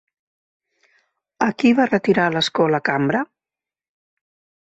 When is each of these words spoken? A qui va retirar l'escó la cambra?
A 1.47 1.49
qui 1.63 1.73
va 1.79 1.85
retirar 1.89 2.25
l'escó 2.37 2.65
la 2.77 2.81
cambra? 2.89 3.21